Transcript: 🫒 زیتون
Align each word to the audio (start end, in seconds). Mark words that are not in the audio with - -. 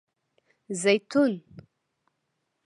🫒 0.03 0.03
زیتون 0.81 1.31